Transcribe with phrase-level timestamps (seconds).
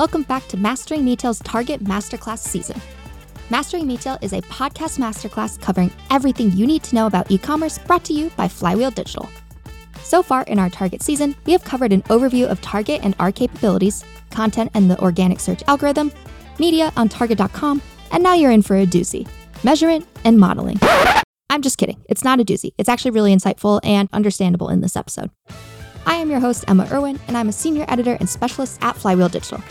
[0.00, 2.80] Welcome back to Mastering Retail's Target Masterclass season.
[3.50, 7.76] Mastering Retail is a podcast masterclass covering everything you need to know about e commerce
[7.76, 9.28] brought to you by Flywheel Digital.
[10.02, 13.30] So far in our Target season, we have covered an overview of Target and our
[13.30, 16.10] capabilities, content and the organic search algorithm,
[16.58, 19.28] media on Target.com, and now you're in for a doozy
[19.62, 20.78] measurement and modeling.
[21.50, 22.02] I'm just kidding.
[22.08, 22.72] It's not a doozy.
[22.78, 25.30] It's actually really insightful and understandable in this episode.
[26.06, 29.28] I am your host, Emma Irwin, and I'm a senior editor and specialist at Flywheel
[29.28, 29.62] Digital.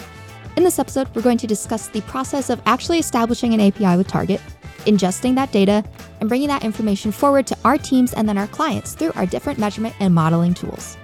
[0.60, 4.10] In this episode, we're going to discuss the process of actually establishing an API with
[4.10, 4.42] Target,
[4.80, 5.86] ingesting that data,
[6.20, 9.58] and bringing that information forward to our teams and then our clients through our different
[9.58, 10.98] measurement and modeling tools.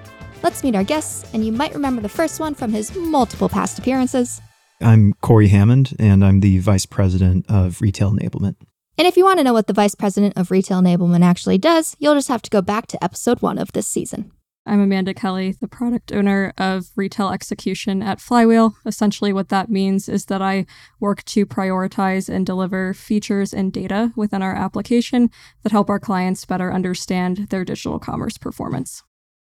[0.44, 3.80] Let's meet our guests, and you might remember the first one from his multiple past
[3.80, 4.42] appearances.
[4.82, 8.58] I'm Corey Hammond, and I'm the Vice President of Retail Enablement.
[8.98, 11.96] And if you want to know what the Vice President of Retail Enablement actually does,
[11.98, 14.34] you'll just have to go back to episode one of this season.
[14.68, 18.76] I'm Amanda Kelly, the product owner of retail execution at Flywheel.
[18.84, 20.66] Essentially, what that means is that I
[21.00, 25.30] work to prioritize and deliver features and data within our application
[25.62, 29.04] that help our clients better understand their digital commerce performance.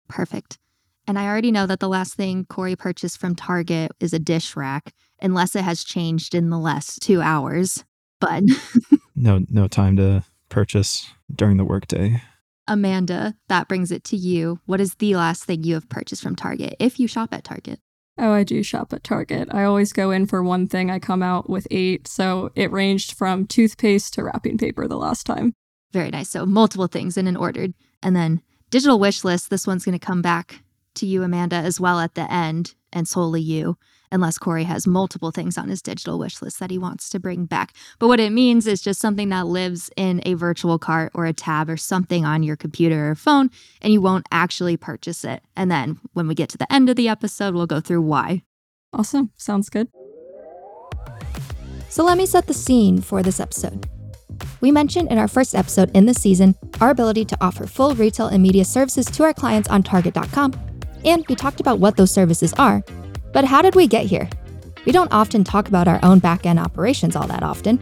[0.07, 0.57] Perfect.
[1.05, 4.55] And I already know that the last thing Corey purchased from Target is a dish
[4.55, 7.83] rack, unless it has changed in the last two hours.
[8.21, 8.43] But
[9.17, 12.21] no, no time to purchase during the workday.
[12.69, 14.59] Amanda, that brings it to you.
[14.65, 17.79] What is the last thing you have purchased from Target if you shop at Target?
[18.17, 19.47] Oh, I do shop at Target.
[19.51, 22.07] I always go in for one thing, I come out with eight.
[22.07, 25.53] So it ranged from toothpaste to wrapping paper the last time.
[25.91, 26.29] Very nice.
[26.29, 27.73] So multiple things in an ordered.
[28.03, 29.49] And then digital wish list.
[29.49, 30.63] This one's going to come back
[30.95, 33.77] to you, Amanda, as well at the end, and solely you
[34.11, 37.45] unless Corey has multiple things on his digital wish list that he wants to bring
[37.45, 37.73] back.
[37.99, 41.33] But what it means is just something that lives in a virtual cart or a
[41.33, 43.49] tab or something on your computer or phone,
[43.81, 45.43] and you won't actually purchase it.
[45.55, 48.43] And then when we get to the end of the episode, we'll go through why.
[48.92, 49.31] Awesome.
[49.37, 49.87] Sounds good.
[51.89, 53.87] So let me set the scene for this episode.
[54.61, 58.27] We mentioned in our first episode in this season our ability to offer full retail
[58.27, 60.53] and media services to our clients on Target.com,
[61.03, 62.83] and we talked about what those services are
[63.33, 64.29] but how did we get here?
[64.85, 67.79] We don't often talk about our own back end operations all that often,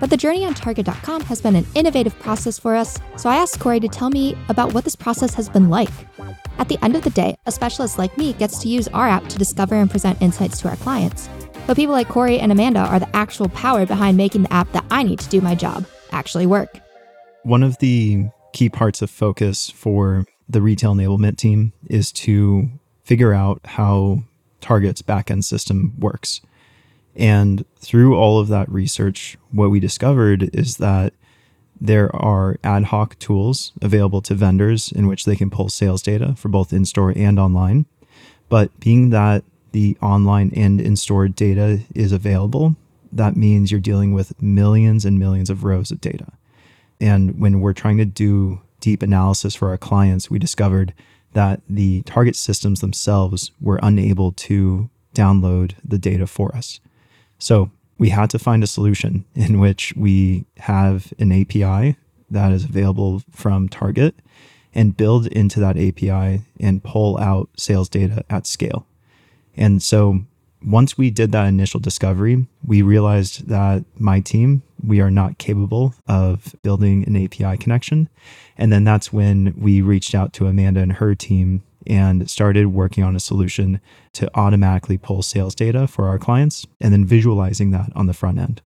[0.00, 3.60] but the journey on Target.com has been an innovative process for us, so I asked
[3.60, 5.90] Corey to tell me about what this process has been like.
[6.58, 9.28] At the end of the day, a specialist like me gets to use our app
[9.28, 11.28] to discover and present insights to our clients.
[11.66, 14.84] But people like Corey and Amanda are the actual power behind making the app that
[14.90, 16.78] I need to do my job actually work.
[17.42, 22.68] One of the key parts of focus for the retail enablement team is to
[23.02, 24.24] figure out how
[24.64, 26.40] Target's backend system works.
[27.14, 31.12] And through all of that research, what we discovered is that
[31.78, 36.34] there are ad hoc tools available to vendors in which they can pull sales data
[36.36, 37.84] for both in store and online.
[38.48, 42.74] But being that the online and in store data is available,
[43.12, 46.32] that means you're dealing with millions and millions of rows of data.
[47.00, 50.94] And when we're trying to do deep analysis for our clients, we discovered
[51.34, 56.80] that the target systems themselves were unable to download the data for us.
[57.38, 61.96] So we had to find a solution in which we have an API
[62.30, 64.14] that is available from Target
[64.74, 68.86] and build into that API and pull out sales data at scale.
[69.56, 70.22] And so
[70.64, 75.94] once we did that initial discovery, we realized that my team, we are not capable
[76.06, 78.08] of building an API connection.
[78.56, 83.04] And then that's when we reached out to Amanda and her team and started working
[83.04, 83.80] on a solution
[84.14, 88.38] to automatically pull sales data for our clients and then visualizing that on the front
[88.38, 88.62] end.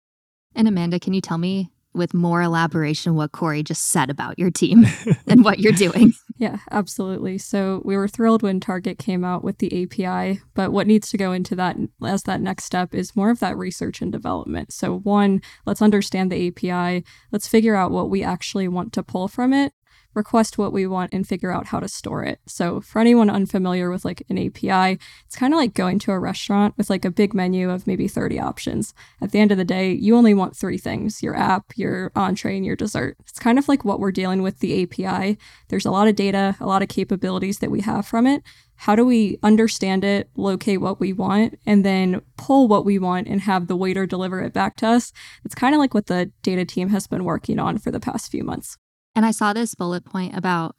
[0.55, 4.51] And Amanda, can you tell me with more elaboration what Corey just said about your
[4.51, 4.87] team
[5.27, 6.13] and what you're doing.
[6.39, 7.37] Yeah, absolutely.
[7.39, 11.19] So we were thrilled when Target came out with the API, but what needs to
[11.19, 14.73] go into that as that next step is more of that research and development.
[14.73, 19.27] So, one, let's understand the API, let's figure out what we actually want to pull
[19.27, 19.73] from it,
[20.15, 22.41] request what we want and figure out how to store it.
[22.47, 26.19] So for anyone unfamiliar with like an API, it's kind of like going to a
[26.19, 28.95] restaurant with like a big menu of maybe 30 options.
[29.21, 32.57] At the end of the day, you only want three things, your app, your entree,
[32.57, 33.17] and your dessert.
[33.21, 35.39] It's kind of like what we're dealing with the API.
[35.69, 38.43] There's a lot of data, a lot of capabilities that we have from it.
[38.83, 43.27] How do we understand it, locate what we want, and then pull what we want
[43.27, 45.13] and have the waiter deliver it back to us?
[45.45, 48.31] It's kind of like what the data team has been working on for the past
[48.31, 48.77] few months.
[49.19, 50.77] And I saw this bullet point about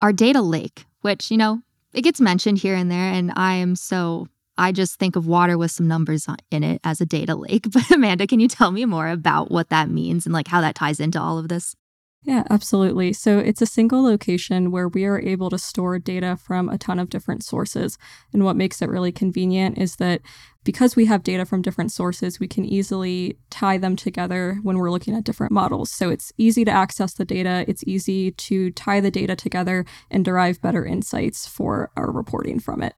[0.00, 1.60] our data lake, which, you know,
[1.92, 3.12] it gets mentioned here and there.
[3.12, 7.02] And I am so, I just think of water with some numbers in it as
[7.02, 7.66] a data lake.
[7.70, 10.74] But Amanda, can you tell me more about what that means and like how that
[10.74, 11.76] ties into all of this?
[12.24, 13.12] Yeah, absolutely.
[13.12, 16.98] So it's a single location where we are able to store data from a ton
[16.98, 17.98] of different sources.
[18.32, 20.22] And what makes it really convenient is that
[20.64, 24.90] because we have data from different sources, we can easily tie them together when we're
[24.90, 25.90] looking at different models.
[25.90, 30.24] So it's easy to access the data, it's easy to tie the data together and
[30.24, 32.94] derive better insights for our reporting from it.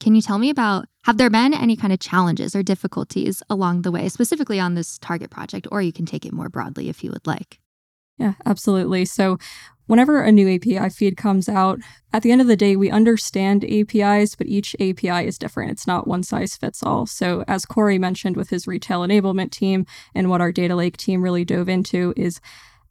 [0.00, 3.82] Can you tell me about have there been any kind of challenges or difficulties along
[3.82, 7.02] the way, specifically on this target project, or you can take it more broadly if
[7.02, 7.58] you would like?
[8.18, 9.04] Yeah, absolutely.
[9.04, 9.38] So,
[9.86, 11.80] whenever a new API feed comes out,
[12.12, 15.70] at the end of the day, we understand APIs, but each API is different.
[15.70, 17.06] It's not one size fits all.
[17.06, 21.22] So, as Corey mentioned with his retail enablement team and what our data lake team
[21.22, 22.40] really dove into is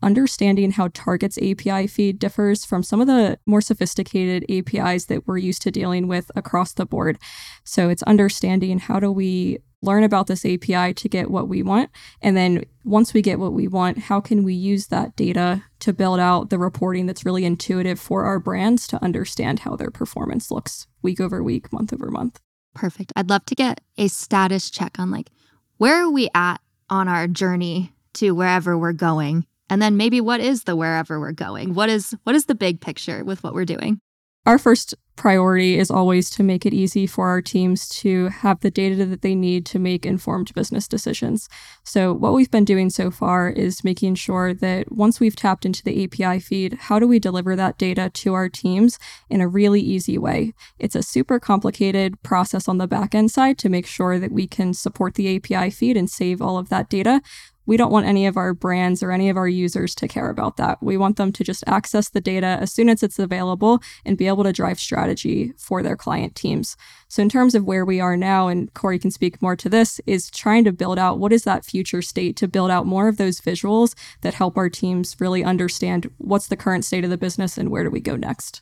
[0.01, 5.37] understanding how Target's API feed differs from some of the more sophisticated APIs that we're
[5.37, 7.17] used to dealing with across the board.
[7.63, 11.89] So it's understanding how do we learn about this API to get what we want.
[12.21, 15.93] And then once we get what we want, how can we use that data to
[15.93, 20.49] build out the reporting that's really intuitive for our brands to understand how their performance
[20.49, 22.39] looks week over week, month over month?
[22.73, 23.13] Perfect.
[23.15, 25.29] I'd love to get a status check on like
[25.77, 26.57] where are we at
[26.89, 31.31] on our journey to wherever we're going and then maybe what is the wherever we're
[31.31, 31.73] going?
[31.73, 33.99] What is what is the big picture with what we're doing?
[34.47, 38.71] Our first priority is always to make it easy for our teams to have the
[38.71, 41.49] data that they need to make informed business decisions.
[41.83, 45.83] So, what we've been doing so far is making sure that once we've tapped into
[45.83, 48.97] the API feed, how do we deliver that data to our teams
[49.29, 50.53] in a really easy way?
[50.79, 54.73] It's a super complicated process on the backend side to make sure that we can
[54.73, 57.21] support the API feed and save all of that data
[57.67, 60.57] we don't want any of our brands or any of our users to care about
[60.57, 60.81] that.
[60.81, 64.27] We want them to just access the data as soon as it's available and be
[64.27, 66.75] able to drive strategy for their client teams.
[67.09, 70.01] So, in terms of where we are now, and Corey can speak more to this,
[70.07, 73.17] is trying to build out what is that future state to build out more of
[73.17, 77.57] those visuals that help our teams really understand what's the current state of the business
[77.57, 78.61] and where do we go next.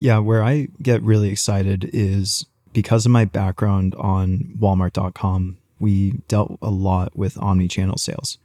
[0.00, 6.58] Yeah, where I get really excited is because of my background on Walmart.com, we dealt
[6.60, 8.38] a lot with omni channel sales.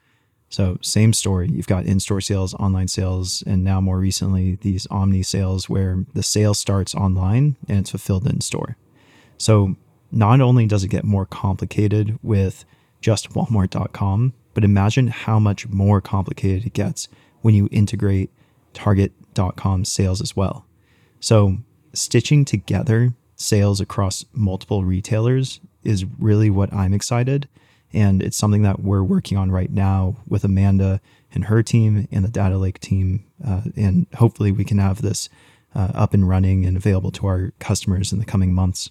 [0.52, 1.50] So, same story.
[1.50, 6.06] You've got in store sales, online sales, and now more recently, these omni sales where
[6.14, 8.76] the sale starts online and it's fulfilled in store.
[9.38, 9.78] So,
[10.12, 12.66] not only does it get more complicated with
[13.00, 17.08] just Walmart.com, but imagine how much more complicated it gets
[17.40, 18.30] when you integrate
[18.74, 20.66] Target.com sales as well.
[21.22, 21.60] So,
[21.94, 27.48] stitching together sales across multiple retailers is really what I'm excited
[27.94, 31.02] and it's something that we're working on right now with Amanda
[31.34, 33.26] and her team and the Data Lake team.
[33.46, 35.30] Uh, and hopefully we can have this
[35.76, 38.90] uh, up and running and available to our customers in the coming months.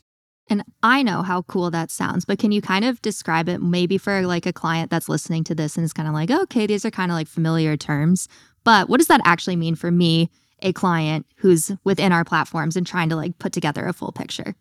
[0.48, 3.98] And I know how cool that sounds, but can you kind of describe it maybe
[3.98, 6.84] for like a client that's listening to this and is kind of like, okay, these
[6.84, 8.26] are kind of like familiar terms,
[8.64, 10.28] but what does that actually mean for me,
[10.62, 14.56] a client who's within our platforms and trying to like put together a full picture?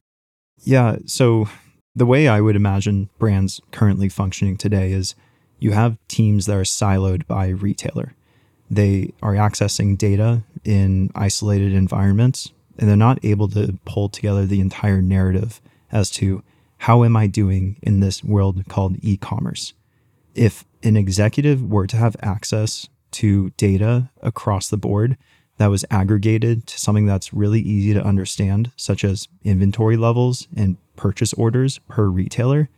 [0.60, 0.98] Yeah.
[1.08, 1.50] So
[1.96, 5.16] the way I would imagine brands currently functioning today is
[5.60, 8.16] you have teams that are siloed by retailer.
[8.70, 14.62] They are accessing data in isolated environments and they're not able to pull together the
[14.62, 16.44] entire narrative as to
[16.78, 19.74] how am I doing in this world called e commerce.
[20.34, 25.18] If an executive were to have access to data across the board
[25.60, 30.78] that was aggregated to something that's really easy to understand, such as inventory levels and
[30.96, 32.70] purchase orders per retailer,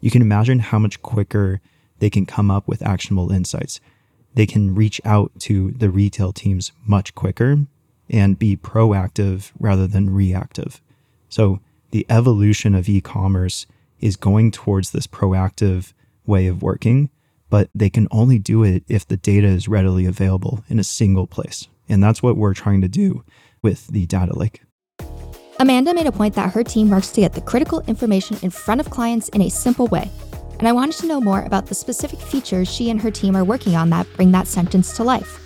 [0.00, 1.62] you can imagine how much quicker
[1.98, 3.80] they can come up with actionable insights.
[4.34, 7.60] They can reach out to the retail teams much quicker
[8.10, 10.82] and be proactive rather than reactive.
[11.30, 13.66] So, the evolution of e commerce
[13.98, 15.94] is going towards this proactive
[16.26, 17.08] way of working,
[17.48, 21.26] but they can only do it if the data is readily available in a single
[21.26, 21.66] place.
[21.88, 23.24] And that's what we're trying to do
[23.62, 24.62] with the data lake.
[25.58, 28.80] Amanda made a point that her team works to get the critical information in front
[28.80, 30.10] of clients in a simple way.
[30.58, 33.44] And I wanted to know more about the specific features she and her team are
[33.44, 35.40] working on that bring that sentence to life.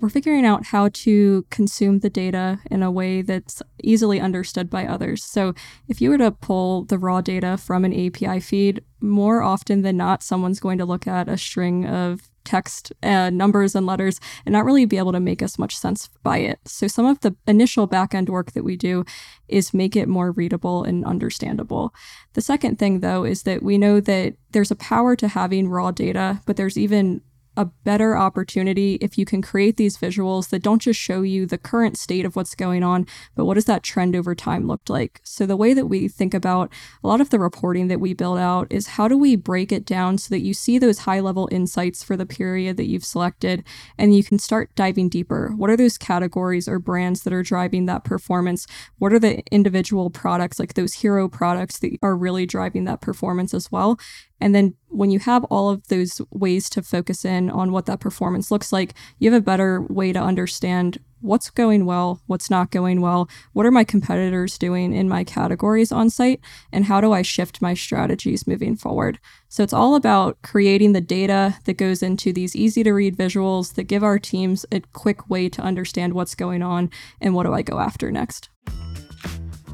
[0.00, 4.86] We're figuring out how to consume the data in a way that's easily understood by
[4.86, 5.22] others.
[5.22, 5.52] So,
[5.88, 9.98] if you were to pull the raw data from an API feed, more often than
[9.98, 14.52] not, someone's going to look at a string of text uh, numbers and letters and
[14.52, 16.58] not really be able to make as much sense by it.
[16.66, 19.04] So some of the initial backend work that we do
[19.48, 21.94] is make it more readable and understandable.
[22.34, 25.90] The second thing though is that we know that there's a power to having raw
[25.90, 27.22] data, but there's even
[27.56, 31.58] a better opportunity if you can create these visuals that don't just show you the
[31.58, 35.20] current state of what's going on, but what does that trend over time look like?
[35.24, 38.38] So, the way that we think about a lot of the reporting that we build
[38.38, 41.48] out is how do we break it down so that you see those high level
[41.50, 43.64] insights for the period that you've selected
[43.98, 45.52] and you can start diving deeper.
[45.56, 48.66] What are those categories or brands that are driving that performance?
[48.98, 53.54] What are the individual products, like those hero products that are really driving that performance
[53.54, 53.98] as well?
[54.40, 58.00] And then when you have all of those ways to focus in on what that
[58.00, 62.70] performance looks like, you have a better way to understand what's going well, what's not
[62.70, 66.40] going well, what are my competitors doing in my categories on site,
[66.72, 69.18] and how do I shift my strategies moving forward.
[69.48, 73.74] So it's all about creating the data that goes into these easy to read visuals
[73.74, 77.52] that give our teams a quick way to understand what's going on and what do
[77.52, 78.48] I go after next.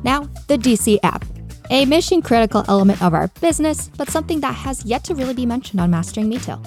[0.02, 1.24] Now, the DC app
[1.70, 5.46] a mission critical element of our business, but something that has yet to really be
[5.46, 6.62] mentioned on Mastering Retail.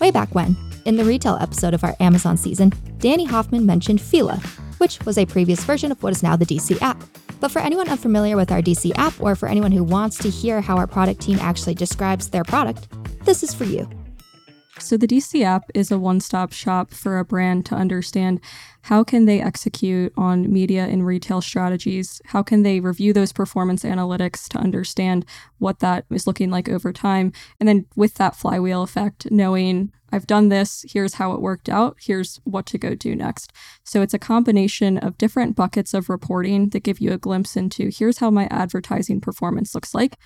[0.00, 4.40] Way back when, in the retail episode of our Amazon season, Danny Hoffman mentioned Fila,
[4.78, 7.02] which was a previous version of what is now the DC app.
[7.40, 10.60] But for anyone unfamiliar with our DC app, or for anyone who wants to hear
[10.60, 12.88] how our product team actually describes their product,
[13.24, 13.88] this is for you.
[14.82, 18.40] So the DC app is a one-stop shop for a brand to understand
[18.82, 22.20] how can they execute on media and retail strategies?
[22.26, 25.24] How can they review those performance analytics to understand
[25.58, 27.32] what that is looking like over time?
[27.60, 31.96] And then with that flywheel effect, knowing I've done this, here's how it worked out,
[32.00, 33.52] here's what to go do next.
[33.84, 37.88] So it's a combination of different buckets of reporting that give you a glimpse into
[37.96, 40.18] here's how my advertising performance looks like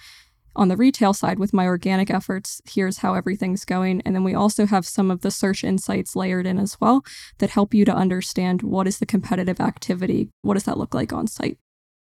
[0.57, 4.03] on the retail side with my organic efforts, here's how everything's going.
[4.05, 7.05] And then we also have some of the search insights layered in as well
[7.39, 10.31] that help you to understand what is the competitive activity?
[10.43, 11.59] What does that look like on site?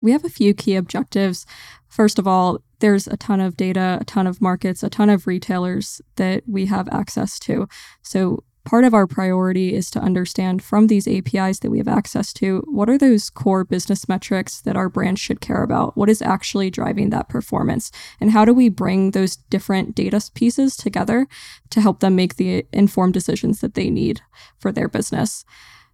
[0.00, 1.44] We have a few key objectives.
[1.88, 5.26] First of all, there's a ton of data, a ton of markets, a ton of
[5.26, 7.68] retailers that we have access to.
[8.02, 12.34] So part of our priority is to understand from these APIs that we have access
[12.34, 15.96] to what are those core business metrics that our brand should care about?
[15.96, 17.90] What is actually driving that performance?
[18.20, 21.26] And how do we bring those different data pieces together
[21.70, 24.20] to help them make the informed decisions that they need
[24.58, 25.46] for their business?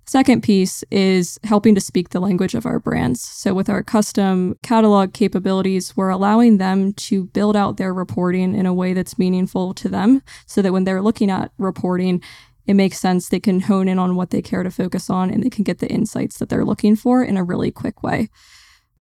[0.06, 3.22] Second piece is helping to speak the language of our brands.
[3.22, 8.66] So, with our custom catalog capabilities, we're allowing them to build out their reporting in
[8.66, 12.20] a way that's meaningful to them so that when they're looking at reporting,
[12.66, 13.28] it makes sense.
[13.28, 15.78] They can hone in on what they care to focus on and they can get
[15.78, 18.28] the insights that they're looking for in a really quick way.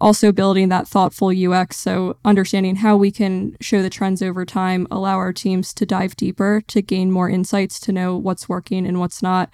[0.01, 1.77] Also, building that thoughtful UX.
[1.77, 6.17] So, understanding how we can show the trends over time, allow our teams to dive
[6.17, 9.49] deeper, to gain more insights, to know what's working and what's not.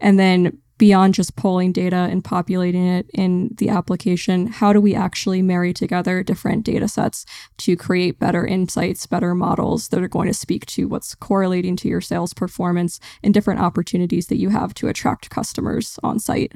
[0.00, 4.94] And then beyond just pulling data and populating it in the application, how do we
[4.94, 7.24] actually marry together different data sets
[7.58, 11.88] to create better insights, better models that are going to speak to what's correlating to
[11.88, 16.52] your sales performance and different opportunities that you have to attract customers on site?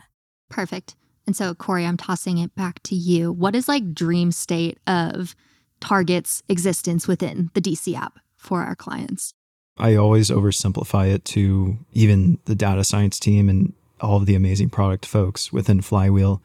[0.49, 0.97] Perfect.
[1.27, 3.33] And so, Corey, I'm tossing it back to you.
[3.33, 5.35] What is like dream state of
[5.81, 9.35] Target's existence within the DC app for our clients?
[9.79, 14.71] I always oversimplify it to even the data science team and all of the amazing
[14.71, 16.43] product folks within Flywheel,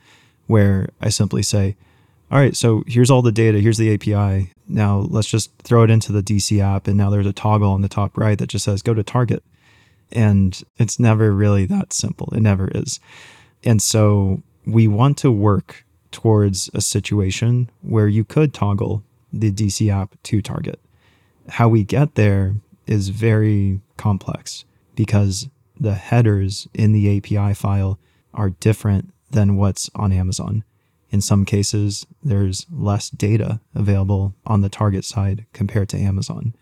[0.47, 1.75] where I simply say,
[2.31, 4.53] all right, so here's all the data, here's the API.
[4.67, 6.87] Now let's just throw it into the DC app.
[6.87, 9.43] And now there's a toggle on the top right that just says go to Target.
[10.13, 12.29] And it's never really that simple.
[12.33, 12.99] It never is.
[13.63, 19.03] And so we want to work towards a situation where you could toggle
[19.33, 20.79] the DC app to Target.
[21.49, 22.55] How we get there
[22.87, 24.65] is very complex
[24.95, 25.49] because
[25.81, 27.99] the headers in the API file
[28.35, 30.63] are different than what's on Amazon.
[31.09, 36.53] In some cases, there's less data available on the target side compared to Amazon.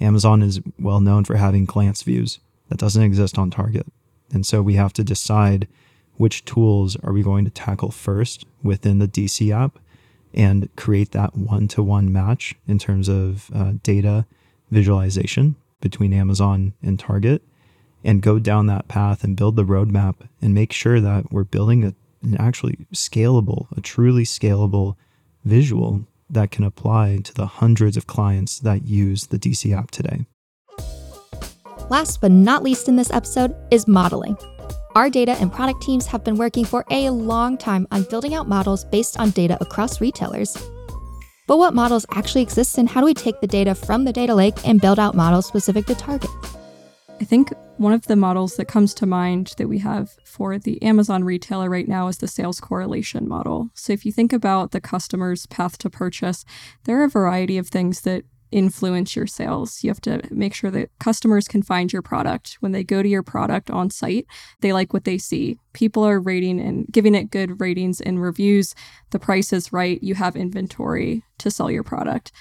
[0.00, 2.38] Amazon is well known for having glance views
[2.68, 3.86] that doesn't exist on Target.
[4.32, 5.68] And so we have to decide
[6.16, 9.78] which tools are we going to tackle first within the DC app
[10.32, 14.24] and create that one to one match in terms of uh, data
[14.70, 17.42] visualization between Amazon and Target
[18.04, 21.84] and go down that path and build the roadmap and make sure that we're building
[21.84, 24.96] a, an actually scalable, a truly scalable
[25.44, 30.24] visual that can apply to the hundreds of clients that use the DC app today.
[31.90, 34.36] Last but not least in this episode is modeling.
[34.94, 38.48] Our data and product teams have been working for a long time on building out
[38.48, 40.56] models based on data across retailers.
[41.46, 44.34] But what models actually exist and how do we take the data from the data
[44.34, 46.30] lake and build out models specific to Target?
[47.22, 50.82] I think one of the models that comes to mind that we have for the
[50.82, 53.70] Amazon retailer right now is the sales correlation model.
[53.74, 56.44] So if you think about the customer's path to purchase,
[56.82, 59.84] there are a variety of things that influence your sales.
[59.84, 62.56] You have to make sure that customers can find your product.
[62.58, 64.26] When they go to your product on site,
[64.60, 65.58] they like what they see.
[65.74, 68.74] People are rating and giving it good ratings and reviews.
[69.10, 70.02] The price is right.
[70.02, 72.32] You have inventory to sell your product.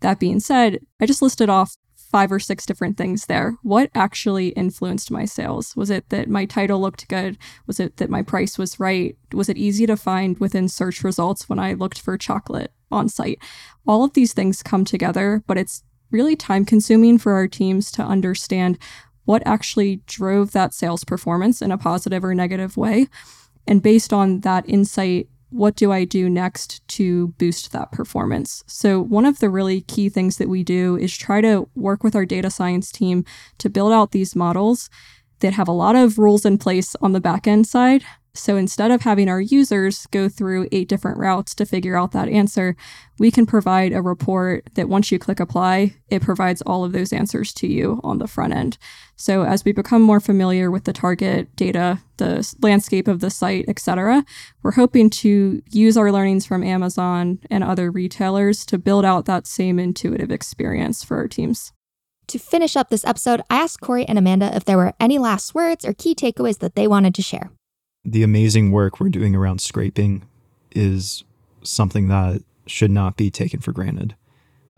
[0.00, 1.76] That being said, I just listed off
[2.10, 3.56] five or six different things there.
[3.62, 5.76] What actually influenced my sales?
[5.76, 7.38] Was it that my title looked good?
[7.66, 9.16] Was it that my price was right?
[9.32, 13.38] Was it easy to find within search results when I looked for chocolate on site?
[13.86, 18.02] All of these things come together, but it's really time consuming for our teams to
[18.02, 18.78] understand
[19.24, 23.06] what actually drove that sales performance in a positive or negative way.
[23.68, 28.64] And based on that insight what do I do next to boost that performance?
[28.66, 32.16] So, one of the really key things that we do is try to work with
[32.16, 33.24] our data science team
[33.58, 34.88] to build out these models
[35.40, 38.02] that have a lot of rules in place on the backend side
[38.34, 42.28] so instead of having our users go through eight different routes to figure out that
[42.28, 42.76] answer,
[43.18, 47.12] we can provide a report that once you click apply, it provides all of those
[47.12, 48.78] answers to you on the front end.
[49.16, 53.64] So as we become more familiar with the target data, the landscape of the site,
[53.68, 54.24] etc.,
[54.62, 59.46] we're hoping to use our learnings from Amazon and other retailers to build out that
[59.46, 61.72] same intuitive experience for our teams.
[62.28, 65.52] To finish up this episode, I asked Corey and Amanda if there were any last
[65.52, 67.50] words or key takeaways that they wanted to share
[68.04, 70.26] the amazing work we're doing around scraping
[70.72, 71.24] is
[71.62, 74.14] something that should not be taken for granted.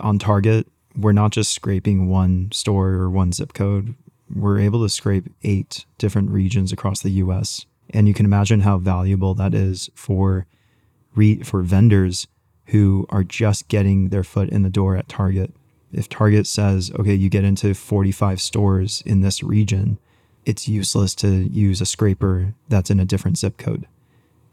[0.01, 3.95] On Target, we're not just scraping one store or one zip code,
[4.35, 7.67] we're able to scrape eight different regions across the US.
[7.91, 10.47] And you can imagine how valuable that is for
[11.15, 12.27] re- for vendors
[12.67, 15.53] who are just getting their foot in the door at Target.
[15.93, 19.99] If Target says, okay, you get into 45 stores in this region,
[20.45, 23.87] it's useless to use a scraper that's in a different zip code.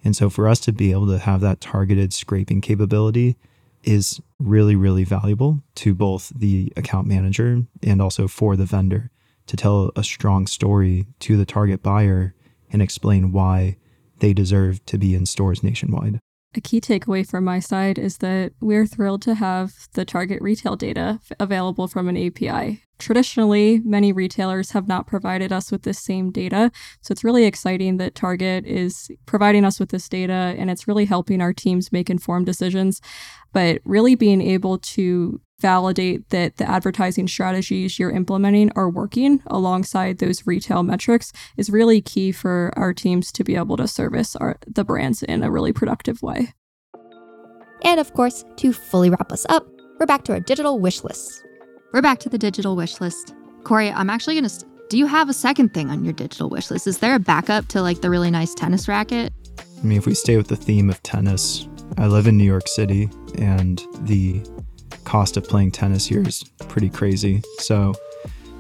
[0.04, 3.38] And so for us to be able to have that targeted scraping capability
[3.84, 9.10] is really, really valuable to both the account manager and also for the vendor
[9.48, 12.34] to tell a strong story to the target buyer
[12.72, 13.78] and explain why
[14.20, 16.20] they deserve to be in stores nationwide.
[16.56, 20.76] A key takeaway from my side is that we're thrilled to have the target retail
[20.76, 22.82] data available from an API.
[22.98, 26.72] Traditionally, many retailers have not provided us with this same data.
[27.02, 31.06] So it's really exciting that Target is providing us with this data and it's really
[31.06, 33.00] helping our teams make informed decisions.
[33.54, 40.18] But really being able to validate that the advertising strategies you're implementing are working alongside
[40.18, 44.58] those retail metrics is really key for our teams to be able to service our,
[44.68, 46.54] the brands in a really productive way.
[47.84, 49.68] And of course, to fully wrap us up,
[50.00, 51.44] we're back to our digital wish lists.
[51.94, 53.34] We're back to the digital wish list.
[53.64, 54.50] Corey, I'm actually going to.
[54.50, 56.88] St- do you have a second thing on your digital wish list?
[56.88, 59.32] Is there a backup to like the really nice tennis racket?
[59.60, 61.68] I mean, if we stay with the theme of tennis,
[61.98, 64.42] I live in New York City and the
[65.10, 67.42] cost of playing tennis here is pretty crazy.
[67.58, 67.96] So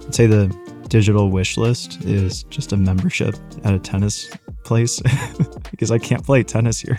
[0.07, 0.47] I'd say the
[0.87, 4.31] digital wish list is just a membership at a tennis
[4.63, 4.99] place
[5.71, 6.97] because I can't play tennis here.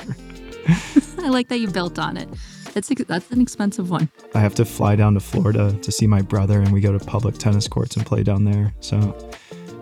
[1.19, 2.29] I like that you built on it.
[2.75, 4.09] That's that's an expensive one.
[4.37, 7.05] I have to fly down to Florida to see my brother, and we go to
[7.05, 8.73] public tennis courts and play down there.
[8.79, 8.97] So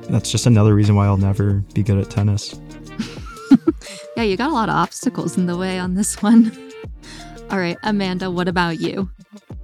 [0.09, 2.59] that's just another reason why I'll never be good at tennis.
[4.17, 6.57] yeah, you got a lot of obstacles in the way on this one.
[7.51, 9.11] All right, Amanda, what about you?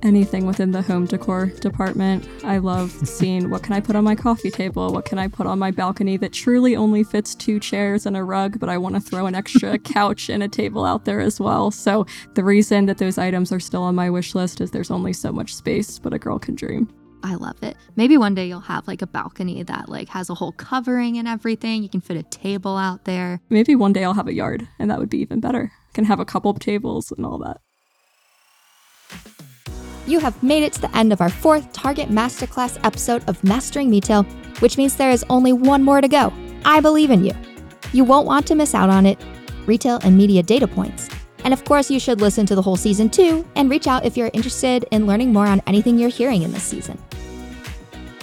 [0.05, 2.29] Anything within the home decor department.
[2.45, 5.47] I love seeing what can I put on my coffee table, what can I put
[5.47, 8.95] on my balcony that truly only fits two chairs and a rug, but I want
[8.95, 11.71] to throw an extra couch and a table out there as well.
[11.71, 15.12] So the reason that those items are still on my wish list is there's only
[15.12, 16.88] so much space, but a girl can dream.
[17.25, 17.79] I love it.
[17.97, 21.27] Maybe one day you'll have like a balcony that like has a whole covering and
[21.27, 21.83] everything.
[21.83, 23.40] You can fit a table out there.
[23.49, 25.73] Maybe one day I'll have a yard and that would be even better.
[25.73, 27.62] I can have a couple of tables and all that.
[30.07, 33.90] You have made it to the end of our fourth Target Masterclass episode of Mastering
[33.90, 34.25] Retail,
[34.61, 36.33] which means there is only one more to go.
[36.64, 37.33] I believe in you.
[37.93, 39.19] You won't want to miss out on it.
[39.67, 41.09] Retail and media data points.
[41.45, 44.17] And of course, you should listen to the whole season too and reach out if
[44.17, 46.99] you're interested in learning more on anything you're hearing in this season.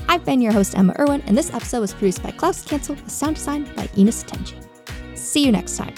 [0.08, 3.10] I've been your host, Emma Irwin, and this episode was produced by Klaus Cancel with
[3.10, 4.56] sound design by Enos Tenji.
[5.16, 5.94] See you next time.